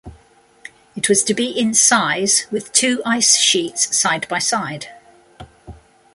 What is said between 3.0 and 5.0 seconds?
ice sheets side by side.